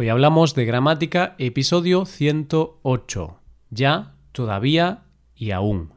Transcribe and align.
Hoy 0.00 0.08
hablamos 0.08 0.54
de 0.54 0.64
gramática, 0.64 1.34
episodio 1.36 2.06
108. 2.06 3.36
Ya, 3.68 4.14
todavía 4.32 5.02
y 5.34 5.50
aún. 5.50 5.92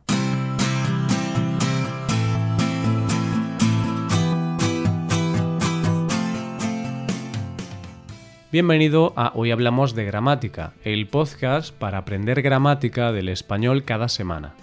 Bienvenido 8.52 9.14
a 9.16 9.32
Hoy 9.36 9.52
Hablamos 9.52 9.96
de 9.96 10.04
Gramática, 10.04 10.74
el 10.84 11.08
podcast 11.08 11.74
para 11.74 12.00
aprender 12.00 12.42
gramática 12.42 13.14
del 13.14 13.30
español 13.30 13.86
cada 13.86 14.10
semana. 14.10 14.54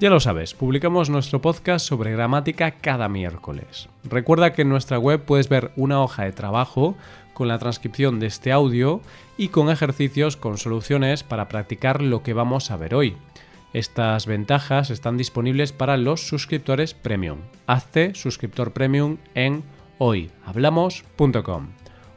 Ya 0.00 0.10
lo 0.10 0.20
sabes, 0.20 0.54
publicamos 0.54 1.10
nuestro 1.10 1.40
podcast 1.40 1.84
sobre 1.84 2.12
gramática 2.12 2.70
cada 2.70 3.08
miércoles. 3.08 3.88
Recuerda 4.04 4.52
que 4.52 4.62
en 4.62 4.68
nuestra 4.68 4.96
web 4.96 5.24
puedes 5.24 5.48
ver 5.48 5.72
una 5.74 6.00
hoja 6.00 6.22
de 6.22 6.30
trabajo 6.30 6.94
con 7.34 7.48
la 7.48 7.58
transcripción 7.58 8.20
de 8.20 8.28
este 8.28 8.52
audio 8.52 9.00
y 9.36 9.48
con 9.48 9.70
ejercicios 9.70 10.36
con 10.36 10.56
soluciones 10.56 11.24
para 11.24 11.48
practicar 11.48 12.00
lo 12.00 12.22
que 12.22 12.32
vamos 12.32 12.70
a 12.70 12.76
ver 12.76 12.94
hoy. 12.94 13.16
Estas 13.72 14.26
ventajas 14.26 14.90
están 14.90 15.16
disponibles 15.16 15.72
para 15.72 15.96
los 15.96 16.28
suscriptores 16.28 16.94
premium. 16.94 17.38
Hazte 17.66 18.14
suscriptor 18.14 18.72
premium 18.72 19.16
en 19.34 19.64
hoyhablamos.com. 19.98 21.70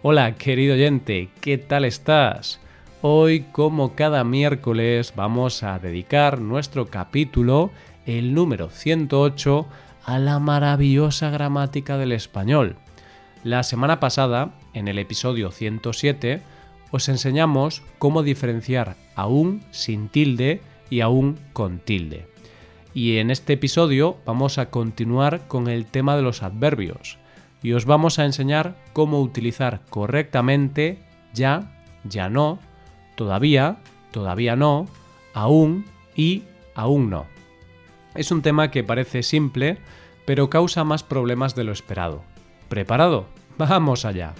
Hola 0.03 0.35
querido 0.35 0.75
oyente, 0.75 1.29
¿qué 1.41 1.57
tal 1.57 1.85
estás? 1.85 2.59
Hoy, 3.03 3.47
como 3.51 3.95
cada 3.95 4.23
miércoles, 4.23 5.13
vamos 5.15 5.63
a 5.63 5.79
dedicar 5.79 6.39
nuestro 6.39 6.85
capítulo, 6.85 7.71
el 8.05 8.35
número 8.35 8.69
108, 8.69 9.65
a 10.05 10.19
la 10.19 10.37
maravillosa 10.37 11.31
gramática 11.31 11.97
del 11.97 12.11
español. 12.11 12.75
La 13.43 13.63
semana 13.63 13.99
pasada, 13.99 14.53
en 14.75 14.87
el 14.87 14.99
episodio 14.99 15.49
107, 15.49 16.43
os 16.91 17.09
enseñamos 17.09 17.81
cómo 17.97 18.21
diferenciar 18.21 18.95
aún 19.15 19.63
sin 19.71 20.07
tilde 20.07 20.61
y 20.91 21.01
aún 21.01 21.39
con 21.53 21.79
tilde. 21.79 22.27
Y 22.93 23.17
en 23.17 23.31
este 23.31 23.53
episodio 23.53 24.17
vamos 24.27 24.59
a 24.59 24.69
continuar 24.69 25.47
con 25.47 25.69
el 25.69 25.87
tema 25.87 26.15
de 26.15 26.21
los 26.21 26.43
adverbios 26.43 27.17
y 27.63 27.73
os 27.73 27.85
vamos 27.85 28.19
a 28.19 28.25
enseñar 28.25 28.75
cómo 28.93 29.21
utilizar 29.21 29.81
correctamente 29.89 30.99
ya, 31.33 31.73
ya 32.03 32.29
no, 32.29 32.59
todavía, 33.15 33.77
todavía 34.11 34.55
no, 34.55 34.87
aún 35.33 35.85
y 36.15 36.43
aún 36.75 37.09
no. 37.09 37.25
Es 38.15 38.31
un 38.31 38.41
tema 38.41 38.71
que 38.71 38.83
parece 38.83 39.23
simple, 39.23 39.77
pero 40.25 40.49
causa 40.49 40.83
más 40.83 41.03
problemas 41.03 41.55
de 41.55 41.63
lo 41.63 41.71
esperado. 41.71 42.23
¿Preparado? 42.67 43.25
Vamos 43.57 44.05
allá. 44.05 44.33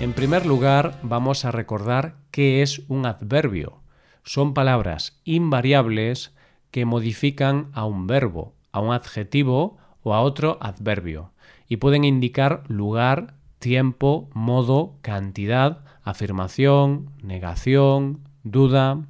En 0.00 0.14
primer 0.14 0.46
lugar, 0.46 0.98
vamos 1.04 1.44
a 1.44 1.52
recordar 1.52 2.16
qué 2.32 2.62
es 2.62 2.82
un 2.88 3.06
adverbio. 3.06 3.82
Son 4.24 4.52
palabras 4.52 5.20
invariables 5.24 6.34
que 6.72 6.84
modifican 6.84 7.70
a 7.72 7.84
un 7.84 8.08
verbo, 8.08 8.52
a 8.72 8.80
un 8.80 8.92
adjetivo 8.92 9.78
o 10.02 10.14
a 10.14 10.20
otro 10.20 10.58
adverbio, 10.60 11.32
y 11.68 11.76
pueden 11.76 12.04
indicar 12.04 12.64
lugar, 12.68 13.34
tiempo, 13.58 14.28
modo, 14.34 14.96
cantidad, 15.02 15.84
afirmación, 16.02 17.10
negación, 17.22 18.20
duda, 18.42 19.04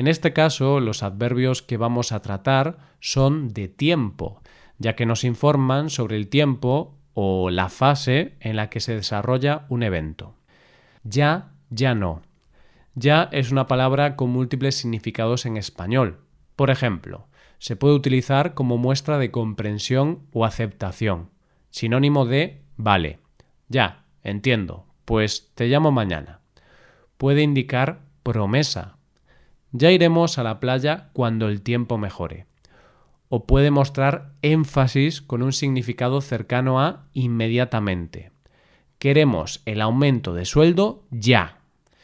en 0.00 0.08
este 0.08 0.32
caso, 0.32 0.80
los 0.80 1.02
adverbios 1.02 1.60
que 1.60 1.76
vamos 1.76 2.12
a 2.12 2.22
tratar 2.22 2.78
son 3.00 3.52
de 3.52 3.68
tiempo, 3.68 4.40
ya 4.78 4.96
que 4.96 5.04
nos 5.04 5.24
informan 5.24 5.90
sobre 5.90 6.16
el 6.16 6.28
tiempo 6.28 6.96
o 7.12 7.50
la 7.50 7.68
fase 7.68 8.32
en 8.40 8.56
la 8.56 8.70
que 8.70 8.80
se 8.80 8.94
desarrolla 8.94 9.66
un 9.68 9.82
evento. 9.82 10.36
Ya, 11.04 11.52
ya 11.68 11.94
no. 11.94 12.22
Ya 12.94 13.28
es 13.30 13.52
una 13.52 13.66
palabra 13.66 14.16
con 14.16 14.30
múltiples 14.30 14.74
significados 14.74 15.44
en 15.44 15.58
español. 15.58 16.20
Por 16.56 16.70
ejemplo, 16.70 17.26
se 17.60 17.76
puede 17.76 17.94
utilizar 17.94 18.54
como 18.54 18.78
muestra 18.78 19.18
de 19.18 19.30
comprensión 19.30 20.26
o 20.32 20.44
aceptación, 20.44 21.30
sinónimo 21.70 22.26
de 22.26 22.62
vale. 22.76 23.20
Ya, 23.68 24.06
entiendo, 24.24 24.86
pues 25.04 25.52
te 25.54 25.68
llamo 25.68 25.92
mañana. 25.92 26.40
Puede 27.18 27.42
indicar 27.42 28.00
promesa, 28.22 28.96
ya 29.72 29.90
iremos 29.90 30.38
a 30.38 30.42
la 30.42 30.58
playa 30.58 31.10
cuando 31.12 31.48
el 31.48 31.62
tiempo 31.62 31.98
mejore. 31.98 32.46
O 33.28 33.46
puede 33.46 33.70
mostrar 33.70 34.32
énfasis 34.42 35.22
con 35.22 35.42
un 35.42 35.52
significado 35.52 36.20
cercano 36.22 36.80
a 36.80 37.06
inmediatamente. 37.12 38.32
Queremos 38.98 39.62
el 39.66 39.80
aumento 39.80 40.34
de 40.34 40.44
sueldo 40.44 41.04
ya. 41.10 41.59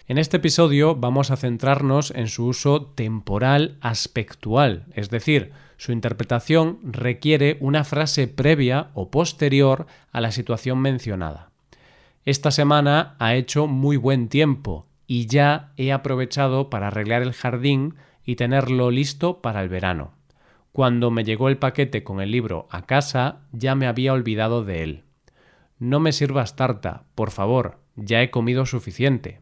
En 0.08 0.18
este 0.18 0.36
episodio 0.36 0.94
vamos 0.94 1.32
a 1.32 1.36
centrarnos 1.36 2.12
en 2.12 2.28
su 2.28 2.46
uso 2.46 2.86
temporal 2.94 3.76
aspectual, 3.80 4.84
es 4.94 5.10
decir, 5.10 5.50
su 5.78 5.90
interpretación 5.90 6.78
requiere 6.84 7.56
una 7.58 7.82
frase 7.82 8.28
previa 8.28 8.90
o 8.94 9.10
posterior 9.10 9.88
a 10.12 10.20
la 10.20 10.30
situación 10.30 10.78
mencionada. 10.78 11.50
Esta 12.24 12.52
semana 12.52 13.16
ha 13.18 13.34
hecho 13.34 13.66
muy 13.66 13.96
buen 13.96 14.28
tiempo 14.28 14.86
y 15.08 15.26
ya 15.26 15.72
he 15.76 15.90
aprovechado 15.90 16.70
para 16.70 16.86
arreglar 16.86 17.22
el 17.22 17.32
jardín 17.32 17.96
y 18.24 18.36
tenerlo 18.36 18.92
listo 18.92 19.42
para 19.42 19.60
el 19.60 19.68
verano. 19.68 20.12
Cuando 20.70 21.10
me 21.10 21.24
llegó 21.24 21.48
el 21.48 21.58
paquete 21.58 22.04
con 22.04 22.20
el 22.20 22.30
libro 22.30 22.68
a 22.70 22.86
casa 22.86 23.40
ya 23.50 23.74
me 23.74 23.88
había 23.88 24.12
olvidado 24.12 24.64
de 24.64 24.84
él. 24.84 25.02
No 25.80 25.98
me 25.98 26.12
sirvas 26.12 26.54
tarta, 26.54 27.02
por 27.16 27.32
favor, 27.32 27.80
ya 27.96 28.22
he 28.22 28.30
comido 28.30 28.66
suficiente. 28.66 29.40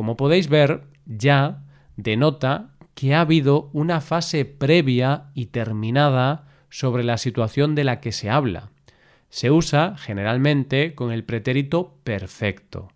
Como 0.00 0.16
podéis 0.16 0.48
ver, 0.48 0.84
ya 1.04 1.62
denota 1.98 2.70
que 2.94 3.14
ha 3.14 3.20
habido 3.20 3.68
una 3.74 4.00
fase 4.00 4.46
previa 4.46 5.26
y 5.34 5.48
terminada 5.48 6.48
sobre 6.70 7.04
la 7.04 7.18
situación 7.18 7.74
de 7.74 7.84
la 7.84 8.00
que 8.00 8.10
se 8.10 8.30
habla. 8.30 8.70
Se 9.28 9.50
usa 9.50 9.98
generalmente 9.98 10.94
con 10.94 11.12
el 11.12 11.22
pretérito 11.24 11.98
perfecto, 12.02 12.88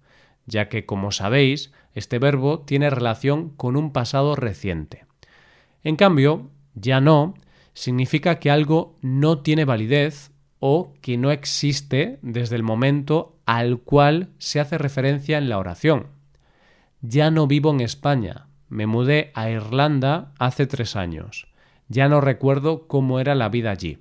ya 0.47 0.71
que, 0.71 0.87
como 0.87 1.13
sabéis, 1.13 1.73
este 1.93 2.19
verbo 2.19 2.61
tiene 2.61 2.89
relación 2.89 3.51
con 3.51 3.77
un 3.77 3.93
pasado 3.93 4.35
reciente. 4.35 5.05
En 5.83 5.97
cambio, 5.97 6.49
ya 6.75 7.03
no 7.03 7.35
significa 7.75 8.39
que 8.39 8.51
algo 8.51 8.97
no 9.03 9.43
tiene 9.43 9.67
validez 9.67 10.31
o 10.59 10.95
que 11.03 11.19
no 11.19 11.33
existe 11.33 12.19
desde 12.23 12.57
el 12.57 12.63
momento 12.63 13.37
al 13.45 13.81
cual 13.81 14.31
se 14.39 14.59
hace 14.59 14.79
referencia 14.79 15.37
en 15.37 15.51
la 15.51 15.59
oración. 15.59 16.14
Ya 17.07 17.31
no 17.31 17.47
vivo 17.47 17.71
en 17.71 17.83
España, 17.83 18.47
me 18.71 18.87
mudé 18.87 19.31
a 19.35 19.51
Irlanda 19.51 20.33
hace 20.39 20.67
tres 20.67 20.97
años. 20.97 21.49
Ya 21.87 22.09
no 22.09 22.23
recuerdo 22.23 22.89
cómo 22.89 23.21
era 23.21 23.35
la 23.35 23.51
vida 23.51 23.73
allí. 23.73 23.99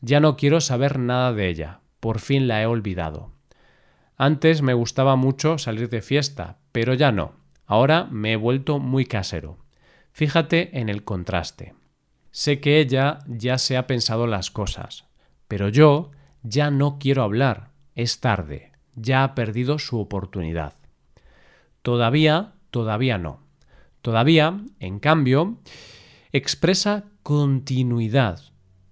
Ya 0.00 0.18
no 0.18 0.34
quiero 0.34 0.62
saber 0.62 0.98
nada 0.98 1.34
de 1.34 1.46
ella, 1.50 1.80
por 2.00 2.20
fin 2.20 2.48
la 2.48 2.62
he 2.62 2.66
olvidado. 2.66 3.32
Antes 4.16 4.62
me 4.62 4.72
gustaba 4.72 5.16
mucho 5.16 5.58
salir 5.58 5.90
de 5.90 6.00
fiesta, 6.00 6.56
pero 6.72 6.94
ya 6.94 7.12
no. 7.12 7.34
Ahora 7.66 8.04
me 8.10 8.32
he 8.32 8.36
vuelto 8.36 8.78
muy 8.78 9.04
casero. 9.04 9.58
Fíjate 10.10 10.80
en 10.80 10.88
el 10.88 11.04
contraste. 11.04 11.74
Sé 12.30 12.60
que 12.60 12.80
ella 12.80 13.18
ya 13.26 13.58
se 13.58 13.76
ha 13.76 13.86
pensado 13.86 14.26
las 14.26 14.50
cosas, 14.50 15.04
pero 15.48 15.68
yo 15.68 16.12
ya 16.42 16.70
no 16.70 16.98
quiero 16.98 17.22
hablar. 17.24 17.72
Es 17.94 18.20
tarde. 18.20 18.72
Ya 18.94 19.22
ha 19.22 19.34
perdido 19.34 19.78
su 19.78 20.00
oportunidad. 20.00 20.72
Todavía, 21.86 22.54
todavía 22.72 23.16
no. 23.16 23.38
Todavía, 24.02 24.60
en 24.80 24.98
cambio, 24.98 25.58
expresa 26.32 27.04
continuidad. 27.22 28.40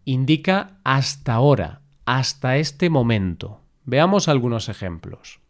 Indica 0.04 0.78
hasta 0.84 1.34
ahora, 1.34 1.80
hasta 2.04 2.56
este 2.56 2.90
momento. 2.90 3.62
Veamos 3.84 4.28
algunos 4.28 4.68
ejemplos. 4.68 5.40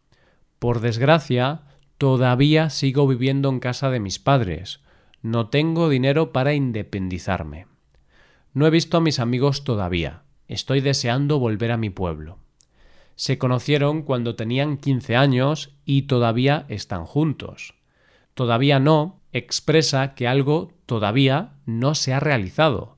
Por 0.58 0.80
desgracia, 0.80 1.64
todavía 1.98 2.70
sigo 2.70 3.06
viviendo 3.06 3.50
en 3.50 3.60
casa 3.60 3.90
de 3.90 4.00
mis 4.00 4.18
padres. 4.18 4.80
No 5.20 5.50
tengo 5.50 5.90
dinero 5.90 6.32
para 6.32 6.54
independizarme. 6.54 7.66
No 8.54 8.66
he 8.66 8.70
visto 8.70 8.96
a 8.96 9.02
mis 9.02 9.18
amigos 9.18 9.64
todavía. 9.64 10.22
Estoy 10.48 10.80
deseando 10.80 11.38
volver 11.38 11.72
a 11.72 11.76
mi 11.76 11.90
pueblo. 11.90 12.38
Se 13.16 13.38
conocieron 13.38 14.02
cuando 14.02 14.36
tenían 14.36 14.76
15 14.76 15.16
años 15.16 15.76
y 15.84 16.02
todavía 16.02 16.66
están 16.68 17.04
juntos. 17.04 17.74
Todavía 18.34 18.80
no 18.80 19.20
expresa 19.32 20.14
que 20.14 20.26
algo 20.26 20.72
todavía 20.86 21.54
no 21.66 21.94
se 21.94 22.12
ha 22.12 22.20
realizado, 22.20 22.96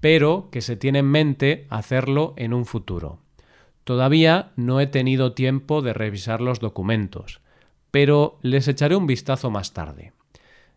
pero 0.00 0.48
que 0.50 0.60
se 0.60 0.76
tiene 0.76 1.00
en 1.00 1.10
mente 1.10 1.66
hacerlo 1.70 2.34
en 2.36 2.54
un 2.54 2.66
futuro. 2.66 3.20
Todavía 3.84 4.52
no 4.56 4.80
he 4.80 4.86
tenido 4.86 5.32
tiempo 5.32 5.82
de 5.82 5.92
revisar 5.92 6.40
los 6.40 6.60
documentos, 6.60 7.40
pero 7.90 8.38
les 8.42 8.68
echaré 8.68 8.96
un 8.96 9.06
vistazo 9.06 9.50
más 9.50 9.72
tarde. 9.72 10.12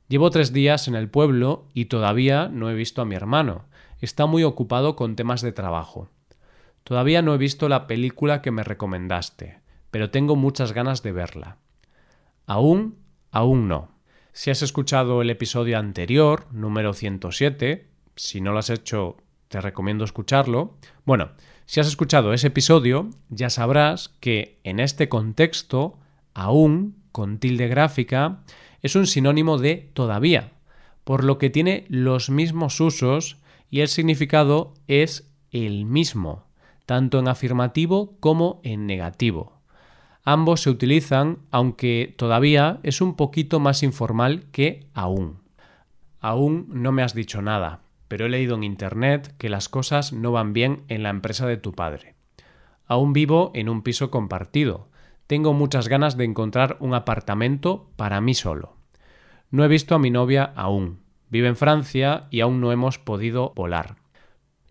Llevo 0.07 0.29
tres 0.29 0.53
días 0.53 0.87
en 0.87 0.95
el 0.95 1.09
pueblo 1.09 1.65
y 1.73 1.85
todavía 1.85 2.47
no 2.47 2.69
he 2.69 2.75
visto 2.75 3.01
a 3.01 3.05
mi 3.05 3.15
hermano. 3.15 3.65
Está 4.01 4.27
muy 4.27 4.43
ocupado 4.43 4.95
con 4.95 5.15
temas 5.15 5.41
de 5.41 5.51
trabajo. 5.51 6.09
Todavía 6.85 7.23
no 7.23 7.33
he 7.33 7.39
visto 7.39 7.67
la 7.67 7.87
película 7.87 8.43
que 8.43 8.51
me 8.51 8.63
recomendaste, 8.63 9.59
pero 9.89 10.11
tengo 10.11 10.35
muchas 10.35 10.71
ganas 10.71 11.01
de 11.01 11.11
verla. 11.11 11.57
Aún, 12.45 12.99
aún 13.31 13.67
no. 13.67 13.89
Si 14.33 14.51
has 14.51 14.61
escuchado 14.61 15.23
el 15.23 15.31
episodio 15.31 15.79
anterior, 15.79 16.45
número 16.51 16.93
107, 16.93 17.87
si 18.15 18.39
no 18.39 18.51
lo 18.51 18.59
has 18.59 18.69
hecho, 18.69 19.17
te 19.47 19.61
recomiendo 19.61 20.05
escucharlo. 20.05 20.77
Bueno, 21.05 21.31
si 21.65 21.79
has 21.79 21.87
escuchado 21.87 22.33
ese 22.33 22.47
episodio, 22.47 23.09
ya 23.29 23.49
sabrás 23.49 24.09
que 24.19 24.59
en 24.63 24.79
este 24.79 25.09
contexto, 25.09 25.97
aún, 26.35 26.97
con 27.11 27.39
tilde 27.39 27.67
gráfica, 27.67 28.43
es 28.83 28.95
un 28.95 29.07
sinónimo 29.07 29.57
de 29.57 29.89
todavía, 29.93 30.51
por 31.03 31.23
lo 31.23 31.39
que 31.39 31.49
tiene 31.49 31.85
los 31.89 32.29
mismos 32.29 32.79
usos 32.79 33.37
y 33.71 33.79
el 33.79 33.87
significado 33.87 34.75
es 34.87 35.31
el 35.49 35.85
mismo, 35.85 36.45
tanto 36.85 37.19
en 37.19 37.27
afirmativo 37.27 38.17
como 38.19 38.59
en 38.63 38.85
negativo. 38.85 39.55
Ambos 40.23 40.61
se 40.61 40.71
utilizan, 40.71 41.39
aunque 41.51 42.13
todavía 42.17 42.79
es 42.81 42.99
un 42.99 43.15
poquito 43.15 43.59
más 43.59 43.83
informal 43.83 44.45
que 44.51 44.87
aún. 44.93 45.39
Aún 46.19 46.67
no 46.69 46.91
me 46.91 47.03
has 47.03 47.13
dicho 47.13 47.43
nada, 47.43 47.81
pero 48.07 48.25
he 48.25 48.29
leído 48.29 48.55
en 48.55 48.63
Internet 48.63 49.35
que 49.37 49.49
las 49.49 49.69
cosas 49.69 50.13
no 50.13 50.31
van 50.31 50.53
bien 50.53 50.83
en 50.87 51.03
la 51.03 51.09
empresa 51.09 51.45
de 51.45 51.57
tu 51.57 51.73
padre. 51.73 52.15
Aún 52.87 53.13
vivo 53.13 53.51
en 53.53 53.69
un 53.69 53.83
piso 53.83 54.09
compartido. 54.09 54.87
Tengo 55.27 55.53
muchas 55.53 55.87
ganas 55.87 56.17
de 56.17 56.25
encontrar 56.25 56.77
un 56.79 56.93
apartamento 56.93 57.89
para 57.95 58.21
mí 58.21 58.33
solo. 58.33 58.77
No 59.51 59.63
he 59.63 59.67
visto 59.67 59.95
a 59.95 59.99
mi 59.99 60.11
novia 60.11 60.43
aún. 60.55 60.99
Vive 61.29 61.47
en 61.47 61.55
Francia 61.55 62.27
y 62.29 62.41
aún 62.41 62.61
no 62.61 62.71
hemos 62.71 62.99
podido 62.99 63.53
volar. 63.55 63.95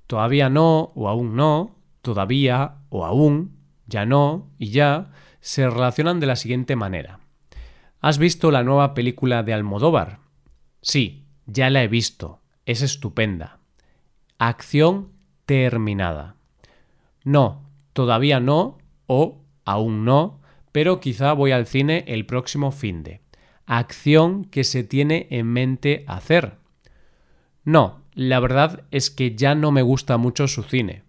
Todavía 0.06 0.48
no 0.50 0.92
o 0.94 1.08
aún 1.08 1.34
no, 1.34 1.73
todavía 2.04 2.76
o 2.90 3.04
aún, 3.04 3.56
ya 3.88 4.06
no 4.06 4.52
y 4.56 4.70
ya 4.70 5.10
se 5.40 5.68
relacionan 5.68 6.20
de 6.20 6.26
la 6.26 6.36
siguiente 6.36 6.76
manera. 6.76 7.18
¿Has 8.00 8.18
visto 8.18 8.52
la 8.52 8.62
nueva 8.62 8.94
película 8.94 9.42
de 9.42 9.52
Almodóvar? 9.52 10.20
Sí, 10.80 11.24
ya 11.46 11.70
la 11.70 11.82
he 11.82 11.88
visto. 11.88 12.40
Es 12.66 12.82
estupenda. 12.82 13.58
Acción 14.38 15.08
terminada. 15.46 16.36
No, 17.24 17.68
todavía 17.92 18.40
no 18.40 18.78
o 19.06 19.42
aún 19.64 20.04
no, 20.04 20.40
pero 20.72 21.00
quizá 21.00 21.32
voy 21.32 21.52
al 21.52 21.66
cine 21.66 22.04
el 22.06 22.26
próximo 22.26 22.70
fin 22.70 23.02
de. 23.02 23.20
Acción 23.66 24.44
que 24.44 24.64
se 24.64 24.84
tiene 24.84 25.26
en 25.30 25.46
mente 25.46 26.04
hacer. 26.06 26.58
No, 27.64 28.02
la 28.12 28.40
verdad 28.40 28.84
es 28.90 29.10
que 29.10 29.34
ya 29.34 29.54
no 29.54 29.72
me 29.72 29.82
gusta 29.82 30.18
mucho 30.18 30.46
su 30.46 30.62
cine. 30.62 31.02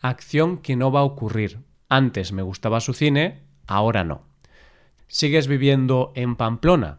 Acción 0.00 0.58
que 0.58 0.76
no 0.76 0.92
va 0.92 1.00
a 1.00 1.04
ocurrir. 1.04 1.60
Antes 1.88 2.32
me 2.32 2.42
gustaba 2.42 2.80
su 2.80 2.92
cine, 2.92 3.42
ahora 3.66 4.04
no. 4.04 4.22
¿Sigues 5.06 5.48
viviendo 5.48 6.12
en 6.14 6.36
Pamplona? 6.36 6.98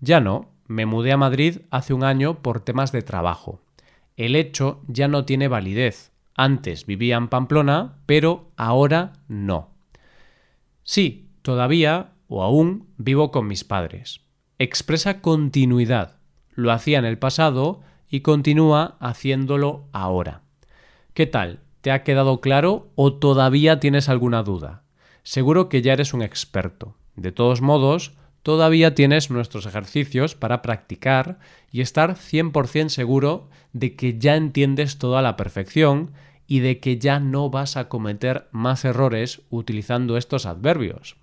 Ya 0.00 0.20
no, 0.20 0.50
me 0.66 0.86
mudé 0.86 1.12
a 1.12 1.16
Madrid 1.16 1.62
hace 1.70 1.94
un 1.94 2.04
año 2.04 2.42
por 2.42 2.60
temas 2.60 2.92
de 2.92 3.02
trabajo. 3.02 3.60
El 4.16 4.36
hecho 4.36 4.82
ya 4.86 5.08
no 5.08 5.24
tiene 5.24 5.48
validez. 5.48 6.12
Antes 6.34 6.86
vivía 6.86 7.16
en 7.16 7.28
Pamplona, 7.28 7.96
pero 8.06 8.50
ahora 8.56 9.12
no. 9.28 9.70
Sí, 10.82 11.28
todavía 11.42 12.12
o 12.28 12.42
aún 12.42 12.88
vivo 12.96 13.30
con 13.30 13.46
mis 13.46 13.64
padres. 13.64 14.20
Expresa 14.58 15.20
continuidad. 15.20 16.16
Lo 16.50 16.70
hacía 16.72 16.98
en 16.98 17.04
el 17.04 17.18
pasado 17.18 17.80
y 18.08 18.20
continúa 18.20 18.96
haciéndolo 19.00 19.88
ahora. 19.92 20.42
¿Qué 21.14 21.26
tal? 21.26 21.60
¿Te 21.82 21.90
ha 21.92 22.02
quedado 22.02 22.40
claro 22.40 22.88
o 22.94 23.12
todavía 23.12 23.78
tienes 23.78 24.08
alguna 24.08 24.42
duda? 24.42 24.82
seguro 25.22 25.68
que 25.68 25.82
ya 25.82 25.92
eres 25.92 26.14
un 26.14 26.22
experto. 26.22 26.96
De 27.16 27.32
todos 27.32 27.60
modos, 27.60 28.12
todavía 28.42 28.94
tienes 28.94 29.30
nuestros 29.30 29.66
ejercicios 29.66 30.34
para 30.34 30.62
practicar 30.62 31.38
y 31.70 31.80
estar 31.80 32.16
100% 32.16 32.88
seguro 32.88 33.48
de 33.72 33.94
que 33.94 34.18
ya 34.18 34.36
entiendes 34.36 34.98
toda 34.98 35.22
la 35.22 35.36
perfección 35.36 36.12
y 36.46 36.60
de 36.60 36.80
que 36.80 36.98
ya 36.98 37.20
no 37.20 37.50
vas 37.50 37.76
a 37.76 37.88
cometer 37.88 38.48
más 38.50 38.84
errores 38.84 39.42
utilizando 39.50 40.16
estos 40.16 40.44
adverbios. 40.44 41.16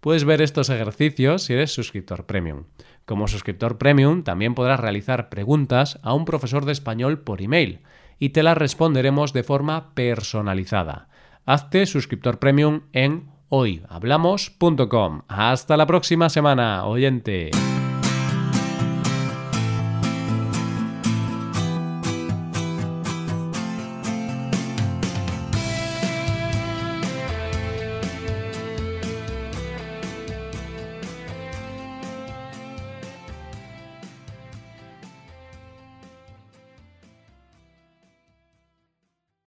Puedes 0.00 0.24
ver 0.24 0.40
estos 0.40 0.70
ejercicios 0.70 1.42
si 1.42 1.52
eres 1.52 1.72
suscriptor 1.72 2.24
premium. 2.24 2.64
Como 3.04 3.28
suscriptor 3.28 3.76
premium 3.76 4.22
también 4.22 4.54
podrás 4.54 4.80
realizar 4.80 5.28
preguntas 5.28 5.98
a 6.02 6.14
un 6.14 6.24
profesor 6.24 6.64
de 6.64 6.72
español 6.72 7.18
por 7.18 7.42
email 7.42 7.80
y 8.20 8.28
te 8.28 8.44
las 8.44 8.56
responderemos 8.56 9.32
de 9.32 9.42
forma 9.42 9.94
personalizada. 9.94 11.08
Hazte 11.46 11.86
suscriptor 11.86 12.38
premium 12.38 12.82
en 12.92 13.30
hoyhablamos.com. 13.48 15.22
Hasta 15.26 15.76
la 15.76 15.86
próxima 15.86 16.28
semana, 16.28 16.84
oyente. 16.84 17.50